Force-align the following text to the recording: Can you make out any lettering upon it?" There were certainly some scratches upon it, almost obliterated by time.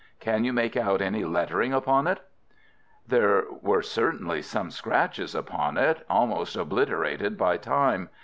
Can 0.19 0.43
you 0.45 0.51
make 0.51 0.75
out 0.75 0.99
any 0.99 1.23
lettering 1.25 1.73
upon 1.73 2.07
it?" 2.07 2.21
There 3.05 3.43
were 3.61 3.83
certainly 3.83 4.41
some 4.41 4.71
scratches 4.71 5.35
upon 5.35 5.77
it, 5.77 6.03
almost 6.09 6.55
obliterated 6.55 7.37
by 7.37 7.57
time. 7.57 8.09